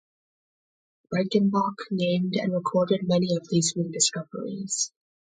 Reichenbach 1.11 1.89
named 1.91 2.35
and 2.35 2.51
recorded 2.53 3.01
many 3.07 3.35
of 3.35 3.47
these 3.49 3.75
new 3.75 3.91
discoveries. 3.91 4.91